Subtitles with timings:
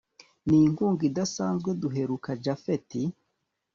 [0.47, 2.89] ninkunga idasanzweduheruka japhet